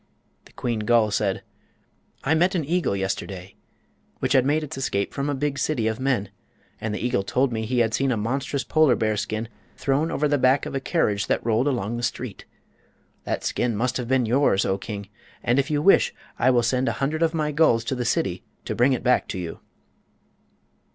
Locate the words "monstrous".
8.17-8.63